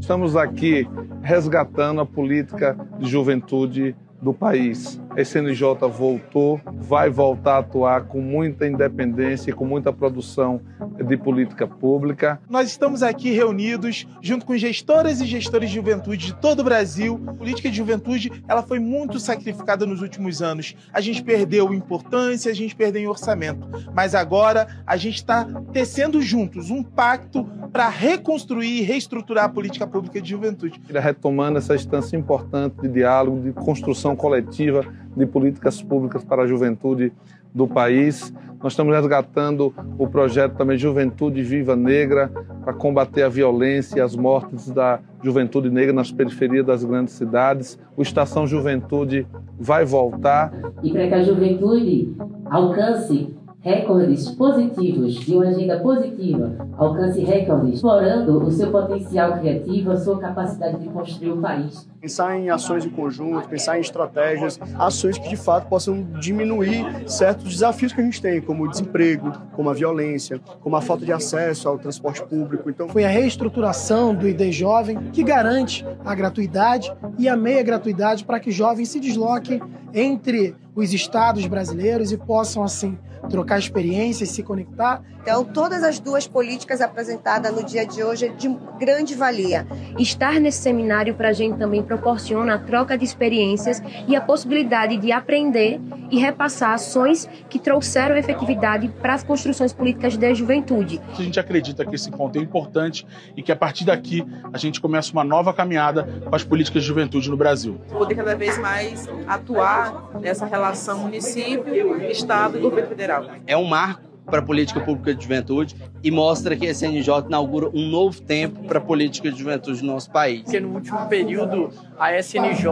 Estamos 0.00 0.36
aqui 0.36 0.88
resgatando 1.22 2.00
a 2.00 2.06
política 2.06 2.76
de 2.98 3.08
juventude 3.08 3.96
do 4.24 4.32
país. 4.32 5.00
A 5.10 5.20
SNJ 5.20 5.62
voltou, 5.92 6.60
vai 6.80 7.10
voltar 7.10 7.56
a 7.56 7.58
atuar 7.58 8.04
com 8.04 8.20
muita 8.20 8.66
independência 8.66 9.50
e 9.50 9.52
com 9.52 9.64
muita 9.66 9.92
produção 9.92 10.60
de 10.96 11.16
política 11.16 11.66
pública. 11.66 12.40
Nós 12.48 12.70
estamos 12.70 13.02
aqui 13.02 13.30
reunidos 13.30 14.06
junto 14.22 14.46
com 14.46 14.56
gestoras 14.56 15.20
e 15.20 15.26
gestores 15.26 15.68
de 15.68 15.76
juventude 15.76 16.26
de 16.26 16.34
todo 16.34 16.60
o 16.60 16.64
Brasil. 16.64 17.22
A 17.26 17.34
política 17.34 17.70
de 17.70 17.76
juventude 17.76 18.32
ela 18.48 18.62
foi 18.62 18.78
muito 18.78 19.20
sacrificada 19.20 19.84
nos 19.84 20.00
últimos 20.00 20.40
anos. 20.40 20.74
A 20.92 21.00
gente 21.00 21.22
perdeu 21.22 21.72
importância, 21.74 22.50
a 22.50 22.54
gente 22.54 22.74
perdeu 22.74 23.02
em 23.02 23.06
orçamento. 23.06 23.68
Mas 23.94 24.14
agora 24.14 24.82
a 24.86 24.96
gente 24.96 25.16
está 25.16 25.46
tecendo 25.72 26.22
juntos 26.22 26.70
um 26.70 26.82
pacto 26.82 27.46
para 27.74 27.88
reconstruir 27.88 28.78
e 28.78 28.82
reestruturar 28.82 29.46
a 29.46 29.48
política 29.48 29.84
pública 29.84 30.22
de 30.22 30.30
juventude. 30.30 30.80
Retomando 30.88 31.58
essa 31.58 31.74
instância 31.74 32.16
importante 32.16 32.80
de 32.80 32.88
diálogo, 32.88 33.40
de 33.40 33.52
construção 33.52 34.14
coletiva 34.14 34.84
de 35.16 35.26
políticas 35.26 35.82
públicas 35.82 36.22
para 36.22 36.44
a 36.44 36.46
juventude 36.46 37.12
do 37.52 37.66
país. 37.66 38.32
Nós 38.62 38.74
estamos 38.74 38.94
resgatando 38.94 39.74
o 39.98 40.06
projeto 40.06 40.54
também 40.54 40.78
Juventude 40.78 41.42
Viva 41.42 41.74
Negra 41.74 42.30
para 42.62 42.72
combater 42.72 43.24
a 43.24 43.28
violência 43.28 43.98
e 43.98 44.00
as 44.00 44.14
mortes 44.14 44.70
da 44.70 45.00
juventude 45.20 45.68
negra 45.68 45.92
nas 45.92 46.12
periferias 46.12 46.64
das 46.64 46.84
grandes 46.84 47.14
cidades. 47.14 47.76
O 47.96 48.02
Estação 48.02 48.46
Juventude 48.46 49.26
vai 49.58 49.84
voltar. 49.84 50.52
E 50.80 50.92
para 50.92 51.08
que 51.08 51.14
a 51.14 51.24
juventude 51.24 52.14
alcance 52.46 53.34
recordes 53.64 54.28
positivos, 54.28 55.14
de 55.14 55.34
uma 55.34 55.46
agenda 55.46 55.80
positiva, 55.80 56.54
alcance 56.76 57.24
recordes, 57.24 57.76
explorando 57.76 58.44
o 58.44 58.52
seu 58.52 58.70
potencial 58.70 59.38
criativo, 59.38 59.90
a 59.90 59.96
sua 59.96 60.18
capacidade 60.18 60.78
de 60.80 60.88
construir 60.90 61.30
o 61.30 61.38
país. 61.38 61.88
Pensar 61.98 62.38
em 62.38 62.50
ações 62.50 62.84
em 62.84 62.90
conjunto, 62.90 63.48
pensar 63.48 63.78
em 63.78 63.80
estratégias, 63.80 64.60
ações 64.78 65.16
que 65.16 65.30
de 65.30 65.36
fato 65.36 65.66
possam 65.66 66.02
diminuir 66.20 66.84
certos 67.08 67.54
desafios 67.54 67.94
que 67.94 68.02
a 68.02 68.04
gente 68.04 68.20
tem, 68.20 68.38
como 68.42 68.64
o 68.64 68.68
desemprego, 68.68 69.32
como 69.52 69.70
a 69.70 69.72
violência, 69.72 70.38
como 70.60 70.76
a 70.76 70.82
falta 70.82 71.06
de 71.06 71.12
acesso 71.12 71.66
ao 71.66 71.78
transporte 71.78 72.22
público. 72.22 72.68
Então, 72.68 72.86
foi 72.90 73.06
a 73.06 73.08
reestruturação 73.08 74.14
do 74.14 74.28
ID 74.28 74.52
Jovem 74.52 74.98
que 75.10 75.22
garante 75.22 75.86
a 76.04 76.14
gratuidade 76.14 76.92
e 77.18 77.26
a 77.26 77.34
meia 77.34 77.62
gratuidade 77.62 78.26
para 78.26 78.38
que 78.38 78.50
jovens 78.50 78.90
se 78.90 79.00
desloquem 79.00 79.62
entre 79.94 80.54
os 80.74 80.92
estados 80.92 81.46
brasileiros 81.46 82.12
e 82.12 82.18
possam 82.18 82.62
assim 82.62 82.98
trocar 83.28 83.58
experiências, 83.58 84.30
se 84.30 84.42
conectar. 84.42 85.02
Então, 85.20 85.42
todas 85.44 85.82
as 85.82 85.98
duas 85.98 86.26
políticas 86.26 86.80
apresentadas 86.82 87.50
no 87.54 87.64
dia 87.64 87.86
de 87.86 88.02
hoje 88.02 88.26
é 88.26 88.28
de 88.28 88.48
grande 88.78 89.14
valia. 89.14 89.66
Estar 89.98 90.38
nesse 90.38 90.58
seminário 90.58 91.14
para 91.14 91.30
a 91.30 91.32
gente 91.32 91.56
também 91.56 91.82
proporciona 91.82 92.56
a 92.56 92.58
troca 92.58 92.98
de 92.98 93.04
experiências 93.04 93.82
e 94.06 94.14
a 94.14 94.20
possibilidade 94.20 94.98
de 94.98 95.12
aprender 95.12 95.80
e 96.10 96.18
repassar 96.18 96.72
ações 96.72 97.28
que 97.48 97.58
trouxeram 97.58 98.16
efetividade 98.16 98.88
para 99.00 99.14
as 99.14 99.24
construções 99.24 99.72
políticas 99.72 100.16
da 100.16 100.32
juventude. 100.34 101.00
A 101.18 101.22
gente 101.22 101.40
acredita 101.40 101.86
que 101.86 101.94
esse 101.94 102.10
encontro 102.10 102.40
é 102.40 102.44
importante 102.44 103.06
e 103.36 103.42
que 103.42 103.50
a 103.50 103.56
partir 103.56 103.84
daqui 103.84 104.24
a 104.52 104.58
gente 104.58 104.80
começa 104.80 105.12
uma 105.12 105.24
nova 105.24 105.54
caminhada 105.54 106.06
com 106.28 106.34
as 106.34 106.44
políticas 106.44 106.82
de 106.82 106.88
juventude 106.88 107.30
no 107.30 107.36
Brasil. 107.36 107.80
Poder 107.88 108.14
cada 108.14 108.36
vez 108.36 108.58
mais 108.58 109.08
atuar 109.26 110.10
nessa 110.20 110.44
relação 110.44 110.98
município, 110.98 112.02
Estado 112.10 112.58
e 112.58 112.60
governo 112.60 112.88
federal. 112.88 113.13
É 113.46 113.56
um 113.56 113.64
marco 113.64 114.14
para 114.26 114.38
a 114.38 114.42
política 114.42 114.80
pública 114.80 115.14
de 115.14 115.22
juventude 115.22 115.76
e 116.02 116.10
mostra 116.10 116.56
que 116.56 116.66
a 116.66 116.70
SNJ 116.70 117.26
inaugura 117.26 117.68
um 117.68 117.88
novo 117.88 118.20
tempo 118.22 118.64
para 118.64 118.78
a 118.78 118.80
política 118.80 119.30
de 119.30 119.38
juventude 119.38 119.82
no 119.82 119.92
nosso 119.92 120.10
país. 120.10 120.42
Porque 120.42 120.60
no 120.60 120.74
último 120.74 121.06
período 121.08 121.70
a 121.98 122.16
SNJ 122.18 122.66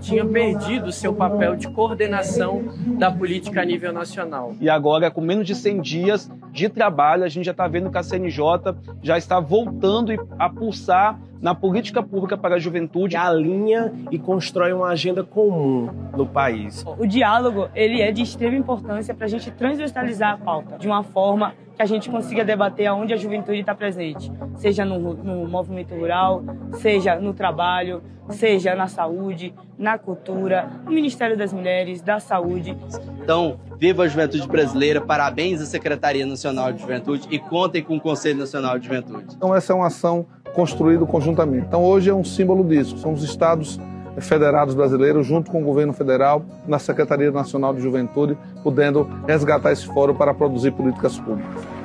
tinha 0.00 0.24
perdido 0.24 0.92
seu 0.92 1.14
papel 1.14 1.56
de 1.56 1.68
coordenação 1.68 2.64
da 2.98 3.10
política 3.10 3.62
a 3.62 3.64
nível 3.64 3.92
nacional. 3.92 4.54
E 4.60 4.68
agora, 4.68 5.10
com 5.10 5.20
menos 5.20 5.46
de 5.46 5.54
100 5.54 5.80
dias 5.80 6.30
de 6.52 6.68
trabalho, 6.68 7.24
a 7.24 7.28
gente 7.28 7.44
já 7.44 7.52
está 7.52 7.66
vendo 7.66 7.90
que 7.90 7.98
a 7.98 8.02
CNJ 8.02 8.44
já 9.02 9.16
está 9.16 9.40
voltando 9.40 10.12
a 10.38 10.48
pulsar 10.48 11.18
na 11.40 11.54
política 11.54 12.02
pública 12.02 12.36
para 12.36 12.56
a 12.56 12.58
juventude. 12.58 13.16
Alinha 13.16 13.92
e 14.10 14.18
constrói 14.18 14.72
uma 14.72 14.88
agenda 14.88 15.24
comum 15.24 15.88
no 16.16 16.26
país. 16.26 16.84
O 16.98 17.06
diálogo 17.06 17.68
ele 17.74 18.00
é 18.00 18.12
de 18.12 18.22
extrema 18.22 18.56
importância 18.56 19.14
para 19.14 19.26
a 19.26 19.28
gente 19.28 19.50
transversalizar 19.50 20.34
a 20.34 20.36
pauta 20.36 20.78
de 20.78 20.86
uma 20.86 21.02
forma 21.02 21.54
que 21.74 21.82
a 21.82 21.86
gente 21.86 22.10
consiga 22.10 22.44
debater 22.44 22.86
aonde 22.86 23.14
a 23.14 23.16
juventude 23.16 23.60
está 23.60 23.74
presente, 23.74 24.30
seja 24.56 24.84
no, 24.84 25.14
no 25.14 25.48
movimento 25.48 25.94
rural, 25.94 26.42
seja 26.72 27.18
no 27.18 27.32
trabalho, 27.32 28.02
seja 28.28 28.74
na 28.74 28.86
saúde, 28.86 29.54
na 29.78 29.98
cultura, 29.98 30.68
no 30.84 30.92
Ministério 30.92 31.36
das 31.36 31.52
Mulheres, 31.52 32.02
da 32.02 32.20
Saúde. 32.20 32.76
Então, 33.22 33.58
viva 33.78 34.04
a 34.04 34.08
juventude 34.08 34.46
brasileira, 34.46 35.00
parabéns 35.00 35.60
à 35.60 35.64
Secretaria 35.66 36.26
Nacional 36.26 36.72
de 36.72 36.80
Juventude 36.80 37.26
e 37.30 37.38
contem 37.38 37.82
com 37.82 37.96
o 37.96 38.00
Conselho 38.00 38.38
Nacional 38.38 38.78
de 38.78 38.86
Juventude. 38.86 39.34
Então, 39.34 39.54
essa 39.54 39.72
é 39.72 39.76
uma 39.76 39.86
ação 39.86 40.26
construída 40.54 41.04
conjuntamente. 41.06 41.66
Então, 41.66 41.84
hoje 41.84 42.10
é 42.10 42.14
um 42.14 42.24
símbolo 42.24 42.64
disso. 42.64 42.98
São 42.98 43.12
os 43.12 43.22
estados 43.22 43.78
federados 44.18 44.74
brasileiros, 44.74 45.26
junto 45.26 45.50
com 45.50 45.62
o 45.62 45.64
governo 45.64 45.92
federal, 45.92 46.42
na 46.66 46.78
Secretaria 46.78 47.30
Nacional 47.30 47.74
de 47.74 47.80
Juventude, 47.80 48.36
podendo 48.62 49.08
resgatar 49.26 49.72
esse 49.72 49.86
fórum 49.86 50.14
para 50.14 50.34
produzir 50.34 50.72
políticas 50.72 51.18
públicas. 51.18 51.79